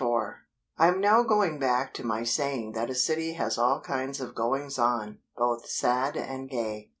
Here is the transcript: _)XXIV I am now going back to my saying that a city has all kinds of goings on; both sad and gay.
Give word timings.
_)XXIV 0.03 0.35
I 0.79 0.87
am 0.87 0.99
now 0.99 1.21
going 1.21 1.59
back 1.59 1.93
to 1.93 2.03
my 2.03 2.23
saying 2.23 2.71
that 2.71 2.89
a 2.89 2.95
city 2.95 3.33
has 3.33 3.59
all 3.59 3.79
kinds 3.79 4.19
of 4.19 4.33
goings 4.33 4.79
on; 4.79 5.19
both 5.37 5.67
sad 5.69 6.17
and 6.17 6.49
gay. 6.49 6.89